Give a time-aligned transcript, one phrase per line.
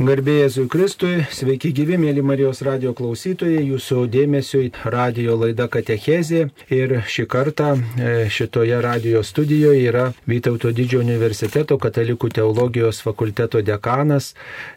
[0.00, 6.46] Garbėjai Jėzui Kristui, sveiki gyvi, mėly Marijos radio klausytojai, jūsų dėmesio į radio laidą Katechezė.
[6.72, 14.30] Ir šį kartą e, šitoje radio studijoje yra Vytauto didžiojo universiteto katalikų teologijos fakulteto dekanas,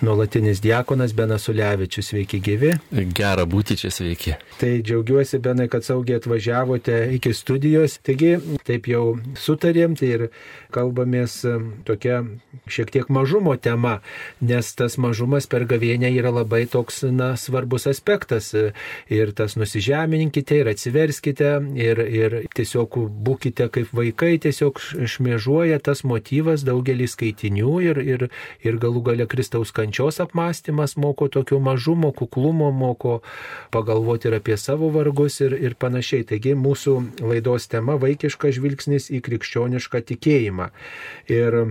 [0.03, 2.11] nuolatinis diakonas Benas Ulevičius.
[2.11, 2.73] Sveiki gyvi.
[3.15, 4.35] Gera būti čia, sveiki.
[4.59, 8.01] Tai džiaugiuosi, Benai, kad saugiai atvažiavote iki studijos.
[8.03, 8.35] Taigi,
[8.67, 10.27] taip jau sutarėm, tai ir
[10.75, 11.55] kalbamės e,
[11.87, 12.19] tokia
[12.67, 14.01] šiek tiek mažumo tema,
[14.43, 15.04] nes tas mažumas
[15.49, 18.53] per gavėnę yra labai toks na, svarbus aspektas.
[19.09, 26.65] Ir tas nusižemininkite, ir atsiverskite, ir, ir tiesiog būkite kaip vaikai, tiesiog šmėžuoja tas motyvas
[26.65, 28.27] daugelį skaitinių ir, ir,
[28.65, 33.21] ir galų gale Kristaus kančios apmąstymas moko tokio mažumo, kuklumo, moko
[33.71, 36.25] pagalvoti ir apie savo vargus ir, ir panašiai.
[36.25, 40.71] Taigi mūsų laidos tema vaikiškas žvilgsnis į krikščionišką tikėjimą.
[41.31, 41.61] Ir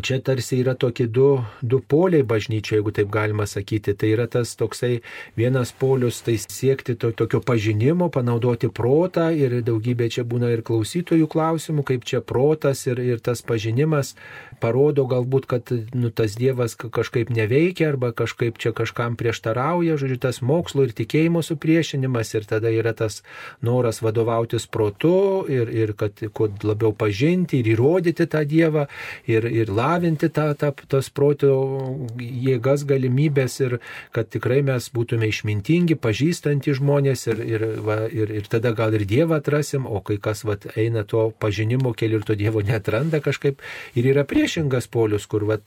[0.00, 3.92] Čia tarsi yra tokie du, du poliai bažnyčioje, jeigu taip galima sakyti.
[3.92, 5.02] Tai yra tas toksai
[5.36, 11.28] vienas polius, tai siekti to, tokio pažinimo, panaudoti protą ir daugybė čia būna ir klausytojų
[11.28, 14.14] klausimų, kaip čia protas ir, ir tas pažinimas
[14.62, 20.40] parodo galbūt, kad nu, tas Dievas kažkaip neveikia arba kažkaip čia kažkam prieštarauja, žodžiu, tas
[20.40, 23.20] mokslo ir tikėjimo supriešinimas ir tada yra tas
[23.60, 28.88] noras vadovautis protu ir, ir kad kuo labiau pažinti ir įrodyti tą Dievą
[29.28, 31.52] ir, ir lavinti tą, tą, tas proto
[32.18, 33.78] jėgas, galimybės ir
[34.14, 39.06] kad tikrai mes būtume išmintingi, pažįstantys žmonės ir, ir, va, ir, ir tada gal ir
[39.08, 43.62] Dievą atrasim, o kai kas va, eina to pažinimo keliu ir to Dievo netranda kažkaip.
[43.98, 45.58] Ir yra priešingas polius, kur va,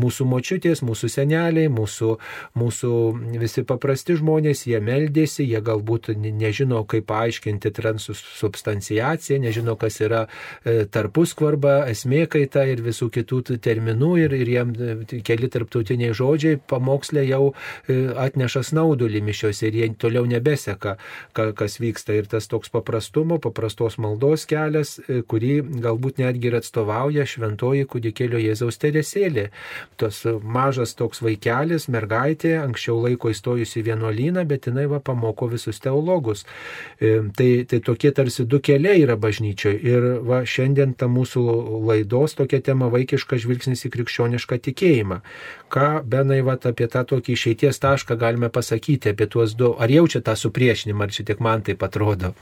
[0.00, 2.10] mūsų močiutės, mūsų seneliai, mūsų,
[2.60, 2.92] mūsų
[3.40, 10.84] visi paprasti žmonės, jie meldėsi, jie galbūt nežino, kaip paaiškinti transubstanciaciją, nežino, kas yra e,
[10.90, 17.24] tarpuskvarba, esmė kaita ir visų kitų terminų ir, ir jam e, keli tarptautiniai žodžiai pamokslė
[17.28, 20.96] jau e, atneša snaudulį mišiuose ir jie toliau nebeseka,
[21.34, 22.16] kas vyksta.
[22.16, 25.52] Ir tas toks paprastumo, paprastos maldos kelias, e, kurį
[25.84, 29.48] galbūt netgi ir atstovauja šventoji kūdikėlio Jėzaus teresėlė.
[30.00, 36.46] Tas mažas toks vaikelis, mergaitė, anksčiau laiko įstojusi vienuolyną, bet jinai va pamoko visus teologus.
[37.00, 39.78] Tai, tai tokie tarsi du keliai yra bažnyčioje.
[39.86, 41.44] Ir va šiandien ta mūsų
[41.88, 45.20] laidos tokia tema vaikiška žvilgsnis žvilgsnis į krikščionišką tikėjimą.
[45.70, 50.22] Ką, Benai, vat, apie tą tokį išeities tašką galime pasakyti apie tuos du, ar jaučia
[50.22, 52.34] tą supriešinimą, ar čia tik man tai atrodo?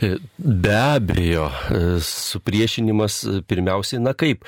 [0.00, 4.44] E, be abejo, e, supriešinimas e, pirmiausiai, na kaip.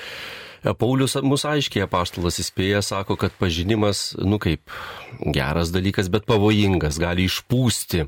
[0.61, 4.61] Paulius mūsų aiškiai apaštalas įspėja, sako, kad pažinimas, nu kaip,
[5.25, 8.05] geras dalykas, bet pavojingas, gali išpūsti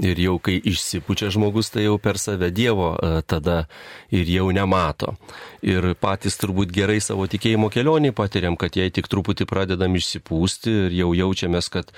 [0.00, 3.64] ir jau kai išsipučia žmogus, tai jau per save Dievo e, tada
[4.12, 5.14] ir jau nemato.
[5.62, 10.96] Ir patys turbūt gerai savo tikėjimo kelionį patiriam, kad jei tik truputį pradedam išsipūsti ir
[11.02, 11.92] jau jaučiamės, kad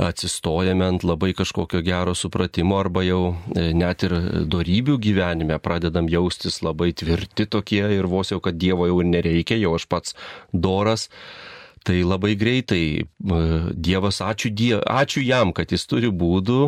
[0.00, 3.22] atsistojame ant labai kažkokio gero supratimo arba jau
[3.56, 4.16] e, net ir
[4.50, 9.76] darybių gyvenime pradedam jaustis labai tvirti tokie ir vos jau, kad Dievo jau nereikia, jau
[9.78, 10.18] aš pats
[10.52, 11.08] doras.
[11.80, 13.04] Tai labai greitai e,
[13.72, 16.66] Dievas, ačiū, die, ačiū jam, kad jis turi būdų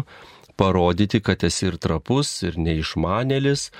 [0.56, 3.70] parodyti, kad esi ir trapus, ir neišmanėlis,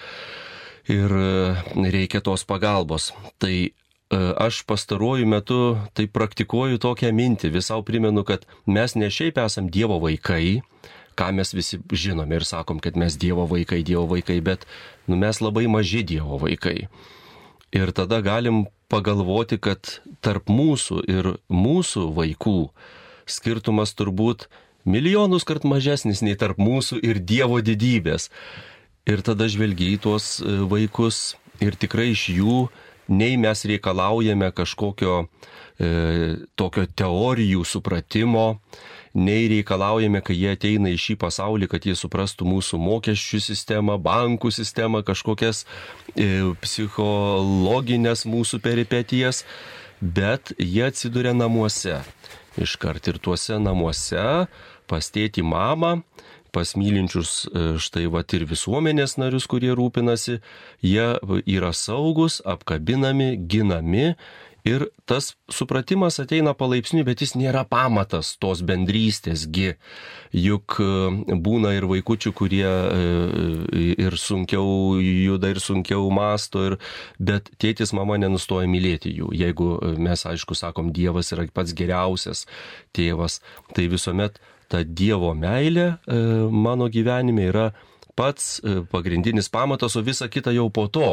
[0.93, 3.11] ir e, reikia tos pagalbos.
[3.43, 3.71] Tai e,
[4.13, 5.61] aš pastaruoju metu
[5.97, 10.63] tai praktikuoju tokią mintį, visau primenu, kad mes ne šiaip esam Dievo vaikai,
[11.19, 14.67] ką mes visi žinome ir sakom, kad mes Dievo vaikai, Dievo vaikai, bet
[15.07, 16.89] nu, mes labai maži Dievo vaikai.
[17.73, 22.59] Ir tada galim pagalvoti, kad tarp mūsų ir mūsų vaikų
[23.29, 24.49] skirtumas turbūt
[24.85, 28.31] milijonus kart mažesnis nei tarp mūsų ir Dievo didybės.
[29.07, 32.59] Ir tada žvelgiai tuos e, vaikus ir tikrai iš jų
[33.13, 35.89] nei mes reikalaujame kažkokio e,
[36.55, 38.47] tokio teorijų supratimo,
[39.15, 44.53] nei reikalaujame, kai jie ateina į šį pasaulį, kad jie suprastų mūsų mokesčių sistemą, bankų
[44.55, 45.65] sistemą, kažkokias
[46.15, 49.45] e, psichologinės mūsų peripetijas,
[50.01, 52.01] bet jie atsiduria namuose.
[52.61, 54.47] Iškart ir tuose namuose
[54.93, 56.03] pas tėtį mamą,
[56.53, 60.39] pas mylinčius e, štai va ir visuomenės narius, kurie rūpinasi,
[60.85, 61.07] jie
[61.49, 64.13] yra saugus, apkabinami, ginami
[64.69, 69.73] Ir tas supratimas ateina palaipsniui, bet jis nėra pamatas tos bendrystėsgi.
[70.39, 70.87] Juk e,
[71.43, 76.79] būna ir vaikučių, kurie e, ir sunkiau juda, ir sunkiau masto, ir,
[77.19, 79.33] bet tėtis mama nenustoja mylėti jų.
[79.43, 82.47] Jeigu mes, aišku, sakom, Dievas yra pats geriausias
[82.95, 83.41] tėvas,
[83.75, 84.39] tai visuomet
[84.73, 87.67] ta Dievo meilė e, mano gyvenime yra
[88.15, 91.11] pats e, pagrindinis pamatas, o visa kita jau po to.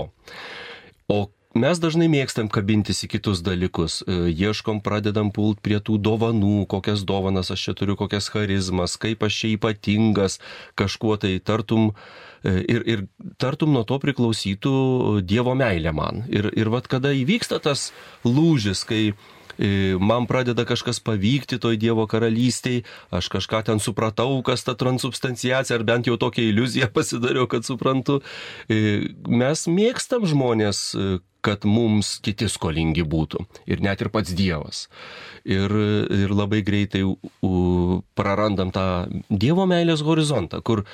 [1.09, 1.19] O
[1.57, 7.05] mes dažnai mėgstam kabintis į kitus dalykus, e, ieškom, pradedam pult prie tų dovanų, kokias
[7.07, 10.39] dovanas aš čia turiu, kokias charizmas, kaip aš čia ypatingas,
[10.79, 11.93] kažkuo tai tartum.
[12.43, 13.07] E, ir, ir
[13.41, 16.23] tartum nuo to priklausytų Dievo meilė man.
[16.29, 17.89] Ir, ir vad kada įvyksta tas
[18.23, 19.13] lūžis, kai
[19.59, 25.75] E, man pradeda kažkas pavykti toj Dievo karalystėje, aš kažką ten supratau, kas ta transubstanciacija,
[25.75, 28.21] ar bent jau tokia iliuzija pasidariau, kad suprantu.
[28.71, 33.45] E, mes mėgstam žmonės, e, kad mums kiti skolingi būtų.
[33.69, 34.87] Ir net ir pats Dievas.
[35.47, 35.71] Ir,
[36.13, 37.15] ir labai greitai u,
[38.17, 38.85] prarandam tą
[39.29, 40.85] Dievo meilės horizontą, kur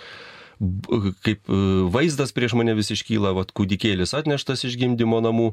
[1.26, 1.50] kaip
[1.92, 5.50] vaizdas prieš mane vis iškyla, vad kūdikėlis atneštas iš gimdymo namų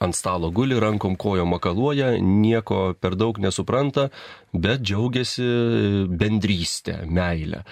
[0.00, 4.08] ant stalo guli, rankom kojom makaluoja, nieko per daug nesupranta,
[4.52, 7.62] bet džiaugiasi bendrystę, meilę.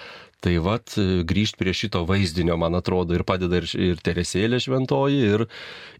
[0.41, 0.95] Tai vad
[1.29, 5.45] grįžti prie šito vaizdinio, man atrodo, ir padeda ir, ir Teresėlė šventoji, ir,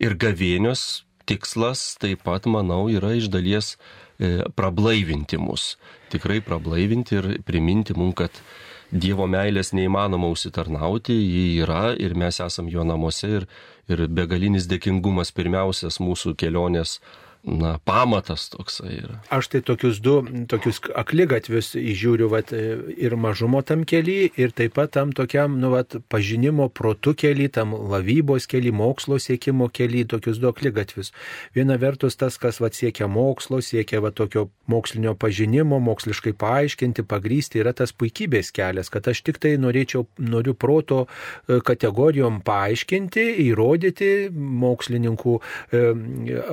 [0.01, 5.75] ir gavėnios tikslas taip pat, manau, yra iš dalies e, prablaivinti mus.
[6.11, 8.43] Tikrai prablaivinti ir priminti mums, kad
[8.91, 13.45] Dievo meilės neįmanoma užsitarnauti, ji yra ir mes esam jo namuose ir,
[13.87, 16.97] ir begalinis dėkingumas pirmiausias mūsų kelionės
[17.43, 19.17] na, pamatas toksai yra.
[19.33, 24.93] Aš tai tokius du, tokius aklygatvius įžiūriu vat, ir mažumo tam keli, ir taip pat
[24.93, 30.51] tam tokiam, nu, vat, pažinimo protų keli, tam lavybos keli, mokslo siekimo keli, tokius du
[30.51, 31.11] aklygatvius.
[31.57, 37.61] Viena vertus tas, kas vat, siekia mokslo, siekia vat, tokio mokslinio pažinimo, moksliškai paaiškinti, pagrysti,
[37.63, 44.11] yra tas puikybės kelias, kad aš tik tai norėčiau, noriu proto e, kategorijom paaiškinti, įrodyti
[44.31, 45.83] mokslininkų e,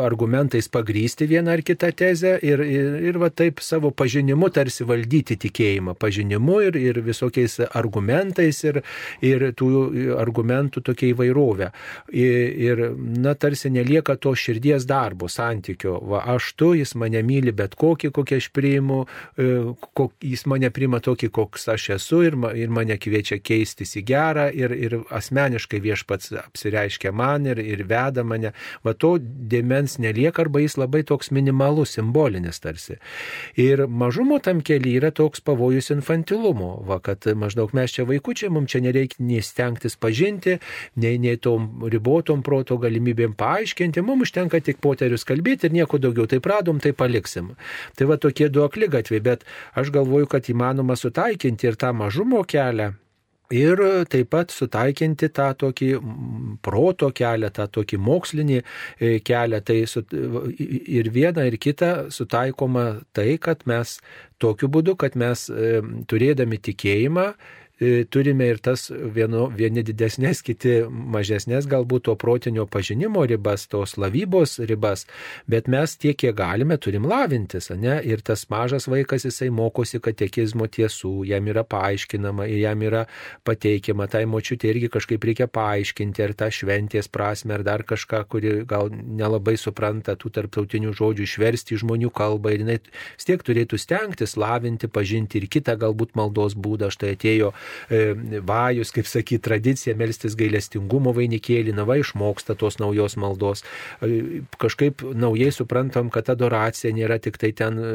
[0.08, 5.38] argumentais pagrysti vieną ar kitą tezę ir, ir, ir va taip savo pažinimu tarsi valdyti
[5.44, 8.80] tikėjimą, pažinimu ir, ir visokiais argumentais ir,
[9.25, 9.69] ir tų
[10.19, 11.70] argumentų tokia įvairovė.
[12.14, 12.36] Ir,
[12.69, 15.98] ir na tarsi nelieka to širdies darbo, santykio.
[16.08, 19.00] Va aš tu, jis mane myli bet kokį, kokį aš priimu,
[19.38, 19.48] e,
[19.98, 24.48] kok, jis mane priima tokį, koks aš esu ir, ir mane kviečia keistis į gerą
[24.54, 28.54] ir, ir asmeniškai viešpats apsireiškia man ir, ir veda mane.
[28.84, 32.99] Va to dėmens nelieka arba jis jis labai toks minimalus, simbolinis tarsi.
[33.59, 38.73] Ir mažumo tam keliui yra toks pavojus infantilumo, va, kad maždaug mes čia vaikučiai, mums
[38.73, 40.59] čia nereikia nei stengtis pažinti,
[41.00, 46.29] nei, nei tom ribotom proto galimybėm paaiškinti, mums užtenka tik poterius kalbėti ir nieko daugiau,
[46.31, 47.55] tai pradom, tai paliksim.
[47.97, 49.44] Tai va tokie du aklygatviai, bet
[49.79, 52.93] aš galvoju, kad įmanoma sutaikinti ir tą mažumo kelią
[53.54, 53.80] ir
[54.12, 55.90] taip pat sutaikinti tą tokį
[56.64, 59.60] proto kelią, tą tokį mokslinį e, kelią.
[59.64, 59.78] Tai
[60.98, 63.98] ir viena, ir kita sutaikoma tai, kad mes
[64.38, 65.80] tokiu būdu, kad mes e,
[66.10, 67.32] turėdami tikėjimą,
[68.10, 74.58] turime ir tas vieno, vieni didesnės, kiti mažesnės, galbūt to protinio pažinimo ribas, tos lavybos
[74.66, 75.06] ribas,
[75.46, 78.00] bet mes tiek, kiek galime, turim lavintis, ne?
[78.02, 83.04] Ir tas mažas vaikas, jisai mokosi katekizmo tiesų, jam yra paaiškinama ir jam yra
[83.46, 88.56] pateikiama, tai močiutė irgi kažkaip reikia paaiškinti, ar tą šventės prasme, ar dar kažką, kuri
[88.66, 94.34] gal nelabai supranta tų tarptautinių žodžių, išversti žmonių kalbą ir jinai vis tiek turėtų stengtis
[94.40, 96.90] lavinti, pažinti ir kitą galbūt maldos būdą.
[96.90, 97.68] Štai atėjo E,
[98.49, 103.65] vajus, kaip sakyti, tradicija melstis gailestingumo vainikėlį, na va, išmoksta tos naujos maldos.
[104.03, 107.93] E, kažkaip naujai suprantam, kad adoracija nėra tik tai ten e,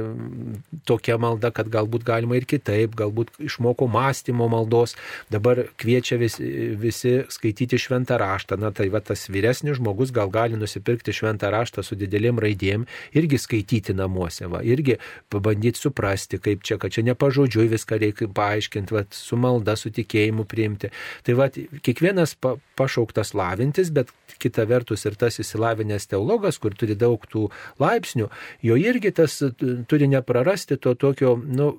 [0.89, 4.97] tokia malda, kad galbūt galima ir kitaip, galbūt išmoko mąstymo maldos.
[5.33, 6.49] Dabar kviečia visi,
[6.79, 8.59] visi skaityti šventą raštą.
[8.61, 13.39] Na tai va tas vyresnis žmogus gal gali nusipirkti šventą raštą su didelėm raidėm, irgi
[13.41, 14.99] skaityti namuose, va, irgi
[15.33, 19.91] pabandyti suprasti, kaip čia, kad čia nepažodžiui viską reikia paaiškinti, va, su malda malda su
[19.91, 20.91] tikėjimu priimti.
[21.23, 26.95] Tai va, kiekvienas pa, pašauktas lavintis, bet kita vertus ir tas įsilavinęs teologas, kur turi
[26.95, 28.27] daug tų laipsnių,
[28.61, 29.39] jo irgi tas
[29.87, 31.73] turi neprarasti to tokio nu,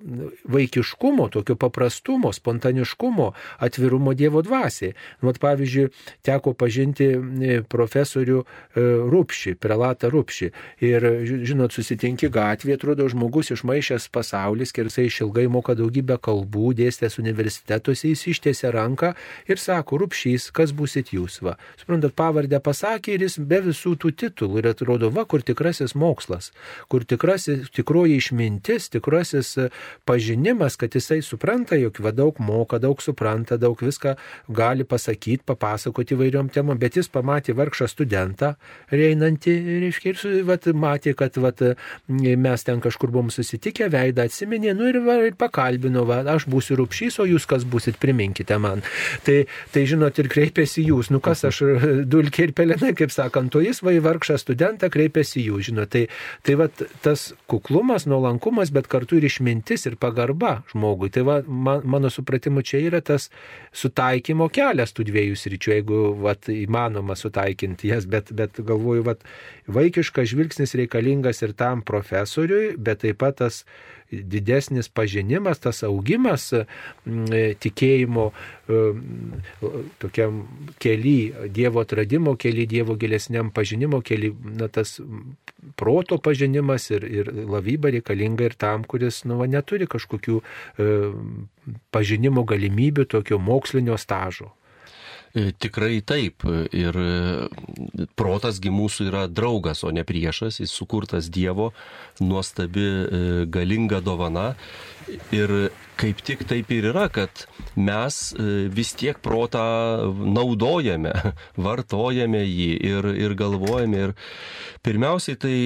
[0.44, 4.94] vaikiškumo, tokio paprastumo, spontaniškumo, atvirumo Dievo dvasiai.
[5.24, 5.90] Vat pavyzdžiui,
[6.24, 10.50] teko pažinti e, profesorių e, Rupšį, prelatą Rupšį.
[10.86, 11.08] Ir,
[11.44, 18.08] žinot, susitinki gatvėje, atrodo, žmogus išmaišęs pasaulis, jisai išilgai moka daugybę kalbų, dėstęs universitete universitetuose
[18.08, 19.14] jis ištiesia ranką
[19.48, 21.56] ir sako, rupšys, kas busit jūs, va.
[21.76, 26.52] Suprantat, pavardę pasakė ir jis be visų tų titulų ir atrodo, va, kur tikrasis mokslas,
[26.88, 29.68] kur tikrasis, tikroji išmintis, tikrasis e,
[30.04, 34.16] pažinimas, kad jisai supranta, jog va daug moka, daug supranta, daug viską
[34.48, 38.54] gali pasakyti, papasakoti įvairiom temom, bet jis pamatė vargšą studentą,
[38.90, 41.62] reinantį, reiškia, ir vat, matė, kad vat,
[42.08, 46.78] mes ten kažkur buvom susitikę, veidą atsiminė, nu ir, va, ir pakalbino, va, aš būsiu
[46.80, 48.82] rupšys, o jūs kas kas būsit, priminkite man.
[49.24, 51.62] Tai, tai žinot, ir kreipiasi jūs, nu kas aš,
[52.06, 55.90] dulkė ir pelenai, kaip sakant, to jis vai vargšą studentą kreipiasi jūs, žinot.
[55.90, 56.06] Tai,
[56.44, 56.68] tai va
[57.02, 61.10] tas kuklumas, nuolankumas, bet kartu ir išmintis ir pagarba žmogui.
[61.14, 63.30] Tai va, man, mano supratimu, čia yra tas
[63.72, 69.18] sutaikymo kelias tų dviejų sričių, jeigu va, įmanoma sutaikinti jas, bet, bet galvoju, va,
[69.72, 73.64] vaikiškas žvilgsnis reikalingas ir tam profesoriui, bet taip pat tas
[74.22, 78.26] didesnis pažinimas, tas augimas mm, tikėjimo
[78.68, 79.42] mm,
[80.02, 80.42] tokiam
[80.82, 84.98] keli, Dievo atradimo keli, Dievo gilesniam pažinimo keli, na, tas
[85.76, 90.90] proto pažinimas ir, ir lavyba reikalinga ir tam, kuris nu, va, neturi kažkokių e,
[91.94, 94.52] pažinimo galimybių, tokio mokslinio stažo.
[95.34, 96.44] E, tikrai taip.
[96.70, 100.60] Ir e, protasgi mūsų yra draugas, o ne priešas.
[100.62, 101.72] Jis sukurtas Dievo,
[102.22, 104.52] nuostabi, e, galinga dovana.
[105.34, 107.44] Ir kaip tik taip ir yra, kad
[107.76, 108.32] mes
[108.72, 109.64] vis tiek protą
[110.14, 111.12] naudojame,
[111.66, 114.06] vartojame jį ir, ir galvojame.
[114.06, 114.14] Ir
[114.86, 115.58] pirmiausiai tai,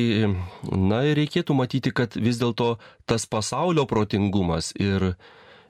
[0.73, 5.13] na, reikėtų matyti, kad vis dėlto tas pasaulio protingumas ir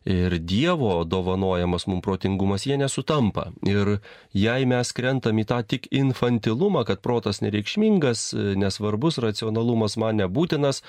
[0.08, 3.48] ir Dievo dovanojamas mums protingumas, jie nesutampa.
[3.68, 3.98] Ir
[4.32, 10.82] jei mes krentam į tą tik infantilumą, kad protas nereikšmingas, nesvarbus, racionalumas man nebūtinas,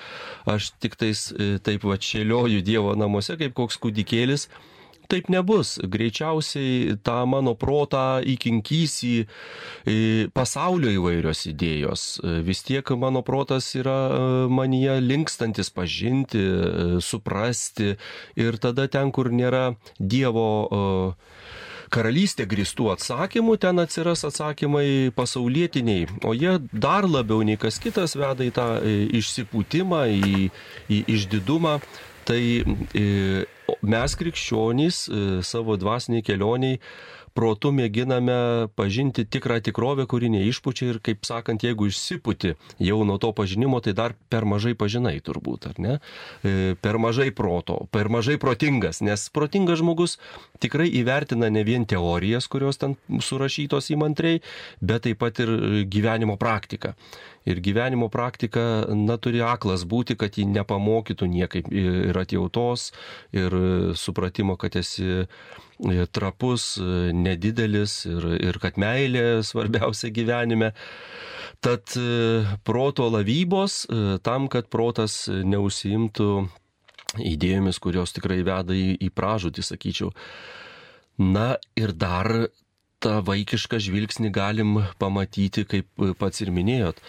[0.48, 4.48] aš tik tais e, taip vačelioju Dievo namuose kaip koks kūdikėlis,
[5.10, 5.76] taip nebus.
[5.82, 9.14] Greičiausiai tą mano protą įkinkys į,
[9.90, 9.98] į
[10.36, 12.06] pasaulio įvairios idėjos.
[12.46, 14.20] Vis tiek mano protas yra e,
[14.52, 17.94] manyje linkstantis pažinti, e, suprasti
[18.38, 20.82] ir tada ten, kur nėra Dievo e,
[21.90, 28.46] karalystė gristų atsakymų, ten atsiras atsakymai pasaulietiniai, o jie dar labiau nei kas kitas veda
[28.46, 28.68] į tą
[29.18, 30.50] išsipūtimą, į,
[30.86, 31.80] į išdidumą.
[32.30, 32.38] Tai
[33.82, 36.80] mes krikščionys e, savo dvasiniai kelioniai
[37.34, 43.32] protu mėginame pažinti tikrą tikrovę, kuri neišpučia ir, kaip sakant, jeigu išsiputi jau nuo to
[43.36, 45.96] pažinimo, tai dar per mažai pažinai turbūt, ar ne?
[46.42, 50.18] E, per mažai proto, per mažai protingas, nes protingas žmogus
[50.62, 54.42] tikrai įvertina ne vien teorijas, kurios ten surašytos įmantriai,
[54.80, 55.54] bet taip pat ir
[55.90, 56.94] gyvenimo praktiką.
[57.48, 62.90] Ir gyvenimo praktika, na, turi aklas būti, kad ji nepamokytų niekaip ir atjautos,
[63.32, 63.56] ir
[63.96, 65.26] supratimo, kad esi e,
[66.12, 70.72] trapus, e, nedidelis ir, ir kad meilė svarbiausia gyvenime.
[71.60, 73.84] Tad e, proto lavybos
[74.24, 76.30] tam, kad protas neusimtų
[77.20, 80.12] idėjomis, kurios tikrai veda į, į pražūtį, sakyčiau.
[81.20, 82.30] Na ir dar
[83.00, 87.00] tą vaikišką žvilgsnį galim pamatyti, kaip pats ir minėjot,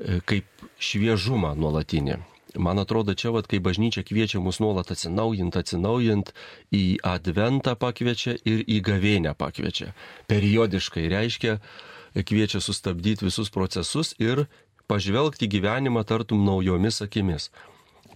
[0.00, 2.18] E, kaip šviežumą nuolatinį.
[2.56, 6.32] Man atrodo, čia, vat, kai bažnyčia kviečia mus nuolat atsinaujint, atsinaujint,
[6.74, 9.92] į adventą pakviečia ir į gavėnę pakviečia.
[10.28, 11.58] Periodiškai reiškia,
[12.20, 14.46] kviečia sustabdyti visus procesus ir
[14.90, 17.48] pažvelgti gyvenimą tartum naujomis akimis.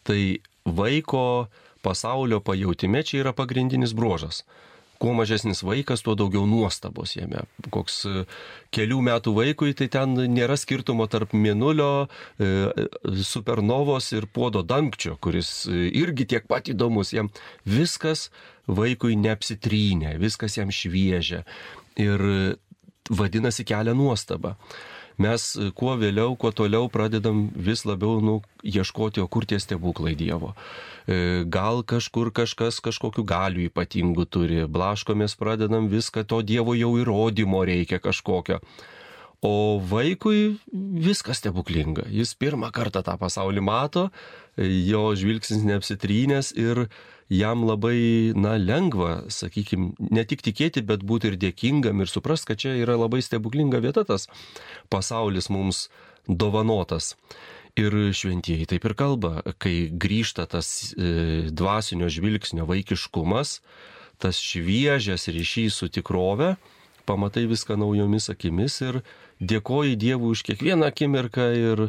[0.05, 0.21] Tai
[0.65, 1.49] vaiko
[1.87, 4.45] pasaulio pajūtime čia yra pagrindinis bruožas
[4.99, 7.45] kuo mažesnis vaikas, tuo daugiau nuostabos jame.
[7.73, 8.25] Koks e,
[8.75, 12.89] kelių metų vaikui, tai ten nėra skirtumo tarp minulio, e,
[13.27, 17.31] supernovos ir puodo dangčio, kuris e, irgi tiek pat įdomus jam.
[17.69, 18.29] Viskas
[18.67, 21.45] vaikui neapsitrynė, viskas jam šviežia.
[22.01, 22.23] Ir
[23.07, 24.57] vadinasi kelia nuostabą
[25.23, 25.45] mes
[25.79, 30.53] kuo vėliau, kuo toliau pradedam vis labiau nu, ieškoti, o kur tie stebuklai Dievo.
[31.07, 37.65] E, gal kažkur kažkas kažkokiu galiu ypatingų turi, blaškomės pradedam viską, to Dievo jau įrodymo
[37.67, 38.61] reikia kažkokio.
[39.45, 42.07] O vaikui viskas stebuklinga.
[42.11, 44.09] Jis pirmą kartą tą pasaulį mato,
[44.57, 46.87] jo žvilgsnis neapsitrynęs ir
[47.33, 52.61] jam labai, na, lengva, sakykime, ne tik tikėti, bet būti ir dėkingam ir suprast, kad
[52.63, 54.29] čia yra labai stebuklinga vieta tas
[54.93, 55.89] pasaulis mums
[56.29, 57.15] dovanotas.
[57.77, 63.59] Ir šventieji taip ir kalba, kai grįžta tas e, dvasinio žvilgsnio vaikiškumas,
[64.17, 66.55] tas šviežias ryšys su tikrove,
[67.07, 69.03] pamatai viską naujomis akimis ir
[69.45, 71.85] dėkoji Dievui už kiekvieną akimirką ir,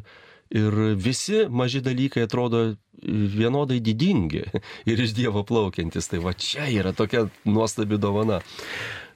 [0.50, 4.44] ir visi maži dalykai atrodo vienodai didingi
[4.90, 6.10] ir iš Dievo plaukiantis.
[6.12, 8.42] Tai va čia yra tokia nuostabi dovana.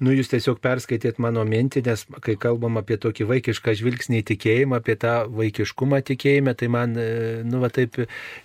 [0.02, 4.80] Nu jūs tiesiog perskaitėt mano mintį, nes kai kalbam apie tokį vaikišką žvilgsnį į tikėjimą,
[4.82, 7.08] apie tą vaikiškumą tikėjime, tai man, e,
[7.46, 8.00] nu, va taip,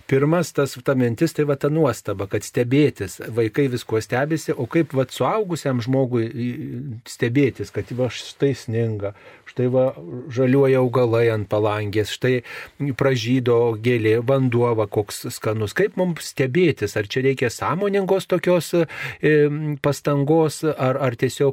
[0.09, 4.93] pirmas tas ta mintis, tai va ta nuostaba, kad stebėtis, vaikai visko stebisi, o kaip
[4.97, 6.27] va suaugusiam žmogui
[7.09, 9.15] stebėtis, kad va štai sninga,
[9.49, 9.87] štai va
[10.33, 12.43] žaliuoja augalai ant palangės, štai
[12.99, 18.85] pražydo gėlė, vanduo, va koks skanus, kaip mums stebėtis, ar čia reikia sąmoningos tokios e,
[19.81, 21.46] pastangos, ar, ar tiesiog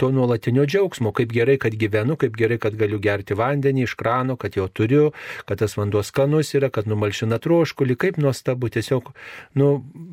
[0.00, 4.36] to nuolatinio džiaugsmo, kaip gerai, kad gyvenu, kaip gerai, kad galiu gerti vandenį iš krano,
[4.40, 5.10] kad jo turiu,
[5.48, 9.12] kad tas vanduo skanus yra, kad numalšina troškulį, kaip nuostabu tiesiog,
[9.60, 9.70] nu,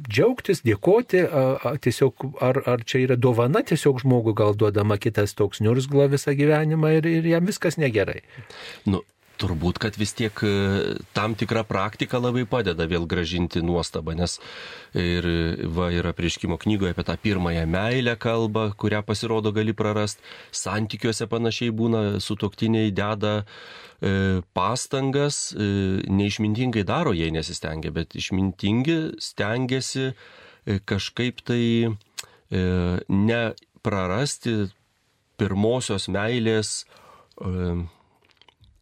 [0.09, 5.35] džiaugtis, dėkoti, a, a, tiesiog, ar, ar čia yra dovana tiesiog žmogui gal duodama kitas
[5.37, 8.21] toks niurzgla visą gyvenimą ir, ir jam viskas negerai.
[8.89, 9.03] Nu,
[9.41, 10.51] turbūt, kad vis tiek e,
[11.15, 14.37] tam tikra praktika labai padeda vėl gražinti nuostabą, nes
[14.97, 15.27] ir
[15.73, 20.21] va yra prieškimo knygoje apie tą pirmąją meilę kalbą, kurią pasirodo gali prarast,
[20.55, 25.71] santykiuose panašiai būna, su toktiniai deda e, pastangas, e,
[26.09, 30.11] neišmintingai daro, jei nesistengia, bet išmintingi stengiasi
[30.85, 31.89] kažkaip tai
[33.09, 34.51] neprarasti
[35.41, 36.83] pirmosios meilės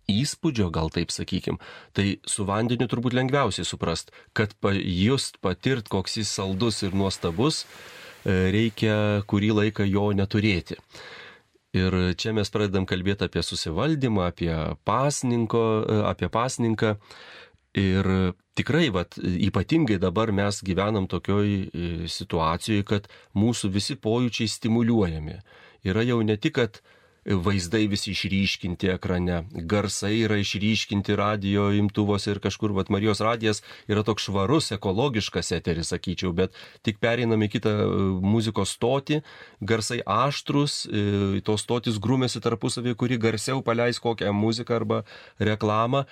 [0.09, 1.59] įspūdžio, gal taip sakykim,
[1.93, 7.63] tai su vandeniu turbūt lengviausiai suprast, kad just patirt, koks jis saldus ir nuostabus,
[8.25, 10.79] e, reikia kurį laiką jo neturėti.
[11.77, 14.53] Ir čia mes pradedam kalbėti apie susivaldymą, apie,
[14.89, 16.95] pasninko, e, apie pasninką.
[17.77, 18.07] Ir
[18.57, 25.37] tikrai, vat, ypatingai dabar mes gyvenam tokioj e, situacijoje, kad mūsų visi pojūčiai stimuliuojami.
[25.85, 26.81] Yra jau ne tik, kad
[27.25, 33.61] vaizdai visi išryškinti ekrane, garsai yra išryškinti radio imtuvuose ir kažkur, vat Marijos radijas
[33.91, 37.91] yra toks švarus, ekologiškas eteris, sakyčiau, bet tik pereinam į kitą e,
[38.23, 39.21] muzikos stotį,
[39.61, 45.03] garsai aštrus, e, tos stotis grūmėsi tarpusavį, kuri garsiau paleis kokią muziką arba
[45.39, 46.05] reklamą.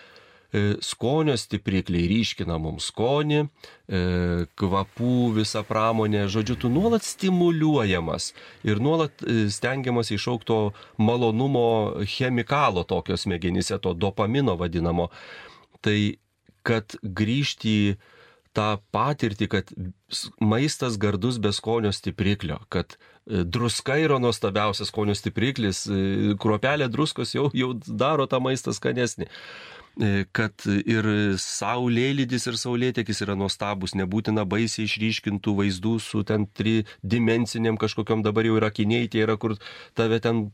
[0.54, 4.00] E, skonio stiprikliai ryškina mums skonį, e,
[4.56, 8.30] kvapų visą pramonę, žodžiu, tu nuolat stimuliuojamas
[8.64, 10.72] ir nuolat e, stengiamas išaukto
[11.04, 15.10] malonumo chemikalo tokio smegenyse, to dopamino vadinamo.
[15.84, 16.00] Tai
[16.64, 17.94] kad grįžti į
[18.56, 19.76] tą patirtį, kad
[20.40, 22.96] maistas gardus be skonio stipriklio, kad
[23.28, 25.84] druska yra nuostabiausias skonio stipriklis,
[26.40, 29.28] kruopelė druskos jau, jau daro tą maistą skanesnį.
[29.98, 31.08] E, kad ir
[31.42, 38.60] saulėlydis ir saulėtekis yra nuostabus, nebūtina baisiai išryškintų vaizdų su ten tridimensiniam kažkokiam dabar jau
[38.60, 39.56] yra akiniai, tie yra, kur
[39.98, 40.52] tave ten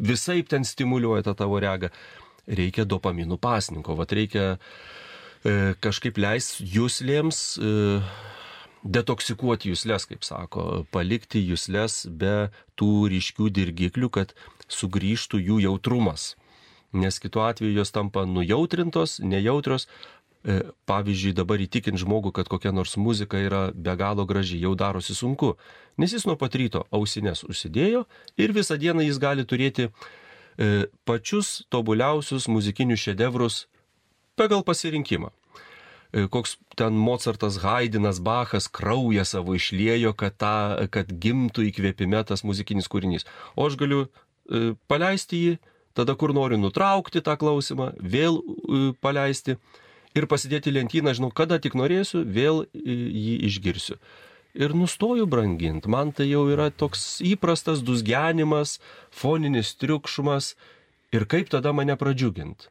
[0.00, 1.92] visai ten stimuliuoja tą tavo regą.
[2.48, 7.74] Reikia dopaminų pasninko, vad reikia e, kažkaip leis jūslėms e,
[8.82, 12.48] detoksikuoti jūslės, kaip sako, palikti jūslės be
[12.80, 14.32] tų ryškių dirgiklių, kad
[14.72, 16.32] sugrįžtų jų jautrumas
[16.92, 19.88] nes kitu atveju jos tampa nujautrintos, nejautrios.
[20.42, 20.58] E,
[20.90, 25.52] pavyzdžiui, dabar įtikint žmogų, kad kokia nors muzika yra be galo graži, jau darosi sunku,
[26.02, 28.02] nes jis nuo pat ryto ausinės užsidėjo
[28.42, 33.60] ir visą dieną jis gali turėti e, pačius tobuliausius muzikinius šedevrus
[34.34, 40.54] pagal pasirinkimą e, koks ten Mozartas, Haidinas, Bachas kraują savo išliejo, kad, ta,
[40.90, 43.30] kad gimtų įkvėpime tas muzikinis kūrinys.
[43.54, 44.08] O aš galiu
[44.90, 45.60] paleisti jį
[45.94, 48.40] tada kur noriu nutraukti tą klausimą, vėl
[49.04, 49.58] paleisti
[50.16, 53.98] ir pasidėti lentyną, žinau, kada tik norėsiu, vėl jį išgirsiu.
[54.52, 58.76] Ir nustoju brangint, man tai jau yra toks įprastas dusgenimas,
[59.08, 60.52] foninis triukšmas
[61.16, 62.68] ir kaip tada mane pradžiugint.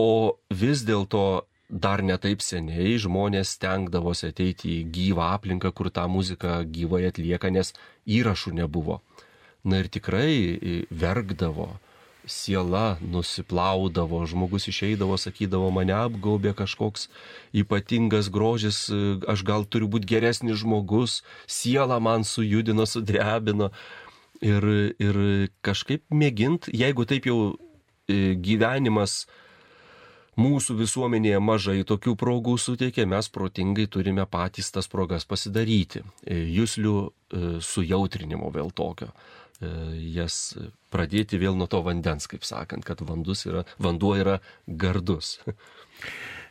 [0.00, 6.60] O vis dėlto dar netaip seniai žmonės stengdavosi ateiti į gyvą aplinką, kur tą muziką
[6.68, 7.72] gyvai atlieka, nes
[8.04, 9.00] įrašų nebuvo
[9.64, 11.72] na ir tikrai verkdavo,
[12.30, 17.08] siela nusiplaudavo, žmogus išeidavo, sakydavo, mane apgaubė kažkoks
[17.56, 18.86] ypatingas grožis,
[19.28, 23.70] aš gal turiu būti geresnis žmogus, siela man sujudino, sudrebino.
[24.40, 24.64] Ir,
[24.96, 25.16] ir
[25.60, 27.58] kažkaip mėgint, jeigu taip jau
[28.08, 29.26] gyvenimas
[30.40, 36.00] mūsų visuomenėje mažai tokių progų suteikia, mes protingai turime patys tas progas pasidaryti.
[36.24, 36.94] Jūslių
[37.60, 39.10] sujautrinimo vėl tokio.
[39.60, 39.70] E,
[40.16, 40.36] jas
[40.92, 43.02] pradėti vėl nuo to vandens, kaip sakant, kad
[43.48, 45.38] yra, vanduo yra gardus.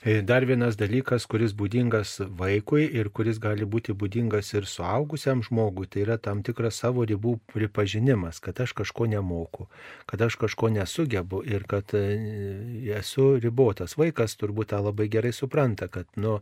[0.01, 5.89] E, dar vienas dalykas, kuris būdingas vaikui ir kuris gali būti būdingas ir suaugusiam žmogui,
[5.91, 9.67] tai yra tam tikras savo ribų pripažinimas, kad aš kažko nemoku,
[10.07, 12.03] kad aš kažko nesugebu ir kad e,
[12.95, 13.97] esu ribotas.
[13.99, 16.37] Vaikas turbūt tą labai gerai supranta, kad nu,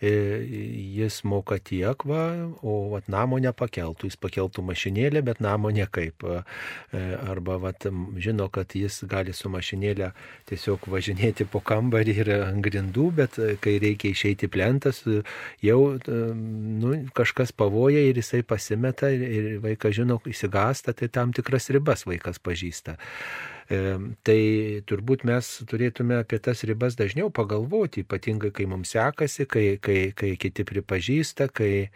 [0.00, 0.14] e,
[0.96, 2.24] jis moka tiek, va,
[2.64, 6.24] o vat, namo nepakeltų, jis pakeltų mašinėlę, bet namo nekaip.
[7.28, 7.84] Arba vat,
[8.16, 10.12] žino, kad jis gali su mašinėlė
[10.48, 15.22] tiesiog važinėti po kambarį ir ant grindų, bet e, kai reikia išeiti plentas, e,
[15.64, 16.18] jau e,
[16.82, 22.42] nu, kažkas pavoja ir jisai pasimeta ir vaikas žino, įsigasta, tai tam tikras ribas vaikas
[22.42, 22.98] pažįsta.
[23.72, 24.40] Tai
[24.84, 30.34] turbūt mes turėtume apie tas ribas dažniau pagalvoti, ypatingai kai mums sekasi, kai, kai, kai
[30.36, 31.86] kiti pripažįsta, kai,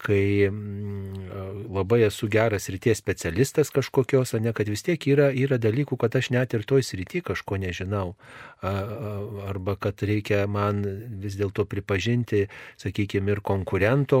[0.00, 5.98] kai mm, labai esu geras ryties specialistas kažkokios, ne kad vis tiek yra, yra dalykų,
[6.00, 8.14] kad aš net ir toj srity kažko nežinau.
[8.60, 10.82] Arba kad reikia man
[11.20, 12.46] vis dėlto pripažinti,
[12.80, 14.20] sakykime, ir konkurento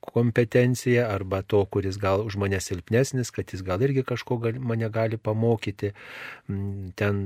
[0.00, 4.90] kompetenciją, arba to, kuris gal už mane silpnesnis, kad jis gal irgi kažko gali, mane
[4.94, 5.92] gali pamokyti.
[6.48, 7.22] Mm, ten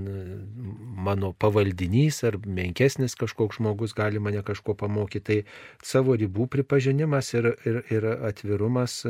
[0.96, 5.20] mano pavaldinys ar menkesnis kažkoks žmogus gali mane kažko pamokyti.
[5.20, 5.38] Tai
[5.84, 9.00] savo ribų pripažinimas ir, ir, ir atvirumas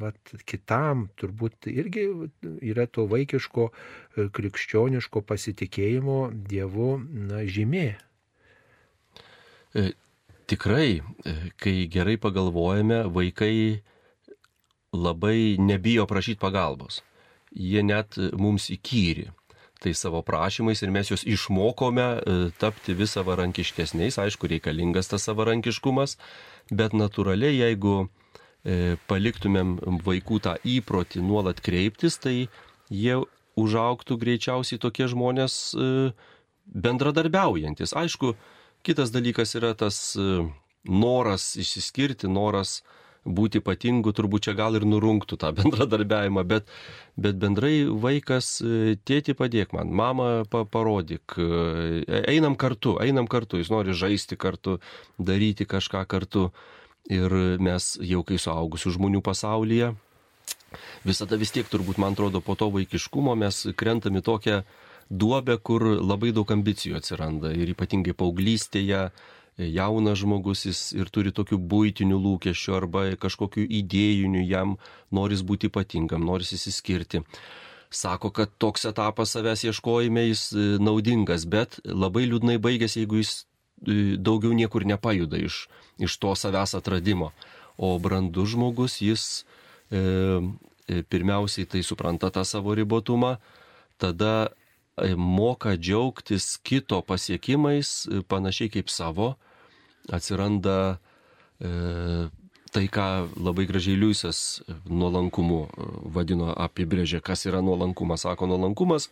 [0.00, 2.06] vat, kitam turbūt irgi
[2.62, 6.18] yra to vaikiško e, krikščioniško pasitikėjimo
[6.50, 7.88] Dievu na, žymė.
[9.74, 9.88] E,
[10.50, 13.82] tikrai, e, kai gerai pagalvojame, vaikai
[14.94, 17.02] labai nebijo prašyti pagalbos.
[17.52, 19.30] Jie net mums įkyri
[19.78, 22.06] tai savo prašymais ir mes juos išmokome
[22.58, 24.18] tapti vis savarankiškesniais.
[24.18, 26.16] Aišku, reikalingas tas savarankiškumas,
[26.70, 32.48] bet natūraliai, jeigu e, paliktumėm vaikų tą įprotį nuolat kreiptis, tai
[32.90, 33.18] jie
[33.58, 35.90] užauktų greičiausiai tokie žmonės e,
[36.68, 37.94] bendradarbiaujantis.
[37.96, 38.34] Aišku,
[38.86, 40.44] kitas dalykas yra tas e,
[40.88, 42.82] noras išsiskirti, noras
[43.28, 46.72] būti ypatingu, turbūt čia gal ir nurungtų tą bendradarbiavimą, bet,
[47.16, 48.58] bet bendrai vaikas,
[49.08, 51.36] tėti padėk man, mama pa, parodyk,
[52.24, 54.78] einam kartu, einam kartu, jis nori žaisti kartu,
[55.18, 56.50] daryti kažką kartu.
[57.08, 57.32] Ir
[57.64, 59.94] mes jau kai suaugusių žmonių pasaulyje,
[61.08, 64.58] visada vis tiek turbūt, man atrodo, po to vaikiškumo mes krentam į tokią
[65.08, 67.52] duobę, kur labai daug ambicijų atsiranda.
[67.56, 69.08] Ir ypatingai paauglystėje,
[69.58, 74.76] jaunas žmogus jis ir turi tokių būtinių lūkesčių arba kažkokių idėjinių, jam
[75.10, 77.24] noris būti ypatingam, noris įsiskirti.
[77.90, 83.32] Sako, kad toks etapas savęs ieškojime jis e, naudingas, bet labai liūdnai baigėsi, jeigu jis
[83.40, 85.66] e, daugiau niekur nepajuda iš,
[85.98, 87.32] iš to savęs atradimo.
[87.78, 89.24] O brandus žmogus, jis
[89.90, 89.98] e,
[90.86, 93.38] e pirmiausiai tai supranta tą savo ribotumą,
[93.98, 94.52] tada
[95.16, 99.36] moka džiaugtis kito pasiekimais, panašiai kaip savo,
[100.12, 100.98] atsiranda
[101.60, 102.28] e,
[102.72, 103.06] tai, ką
[103.40, 108.26] labai gražiai Liujisas nuolankumu e, vadino, apibrėžė, kas yra nuolankumas.
[108.26, 109.08] Sako, nuolankumas,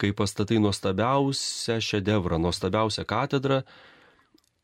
[0.00, 3.62] kai pastatai nuostabiausią šedevrą, nuostabiausią katedrą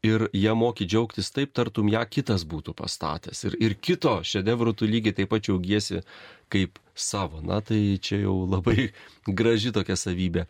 [0.07, 3.45] ir ją moki džiaugtis taip, tartum ją kitas būtų pastatęs.
[3.49, 6.03] Ir, ir kito šedevrų tu lygiai taip pat džiaugiesi
[6.53, 7.43] kaip savo.
[7.43, 8.91] Na tai čia jau labai
[9.39, 10.47] graži tokia savybė.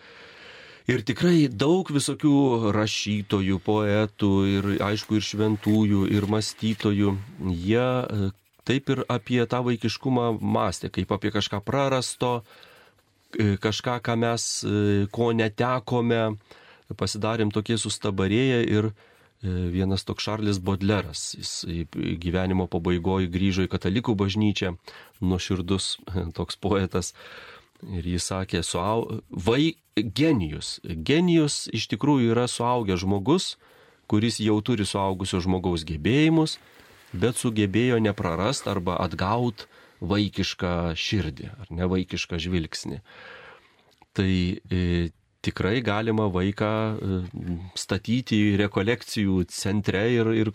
[0.87, 7.15] Ir tikrai daug visokių rašytojų, poetų ir aišku ir šventųjų, ir mąstytojų,
[7.51, 8.29] jie e,
[8.63, 12.31] taip ir apie tą vaikiškumą mąstė, kaip apie kažką prarasto,
[13.35, 16.23] e, kažką, ką mes, e, ko netekome,
[16.95, 18.93] pasidarėm tokie sustabarėję ir
[19.43, 21.51] vienas toks Šarlis Bodleras, jis
[22.23, 24.73] gyvenimo pabaigoje grįžo į katalikų bažnyčią,
[25.21, 25.91] nuoširdus
[26.35, 27.13] toks poetas,
[27.85, 29.21] Ir jis sakė, suau...
[29.31, 30.77] vai genijus.
[30.85, 33.55] Genijus iš tikrųjų yra suaugęs žmogus,
[34.11, 36.59] kuris jau turi suaugusio žmogaus gebėjimus,
[37.17, 39.67] bet sugebėjo neprarast arba atgaut
[40.01, 43.01] vaikišką širdį ar ne vaikišką žvilgsnį.
[44.17, 44.83] Tai e,
[45.45, 47.19] tikrai galima vaiką e,
[47.79, 50.53] statyti rekolekcijų centre ir, ir